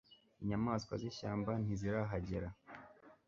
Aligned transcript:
inyamaswa 0.41 0.93
z'ishyamba 1.01 1.51
ntizirahagera 1.63 2.49